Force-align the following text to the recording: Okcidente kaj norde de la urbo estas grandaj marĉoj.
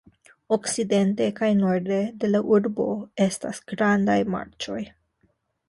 Okcidente 0.55 1.27
kaj 1.39 1.49
norde 1.59 1.99
de 2.25 2.31
la 2.33 2.41
urbo 2.57 2.89
estas 3.29 3.63
grandaj 3.75 4.19
marĉoj. 4.39 4.83